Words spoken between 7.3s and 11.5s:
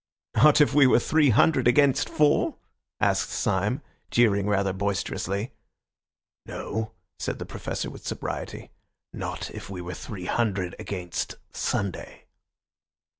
the Professor with sobriety, "not if we were three hundred against